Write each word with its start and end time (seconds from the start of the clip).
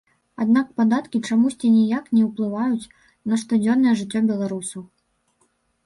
Аднак 0.45 0.71
падаткі 0.79 1.21
чамусьці 1.27 1.67
ніяк 1.77 2.09
не 2.17 2.23
ўплываюць 2.31 2.89
на 3.31 3.35
штодзённае 3.45 3.97
жыццё 4.05 4.19
беларусаў. 4.35 4.81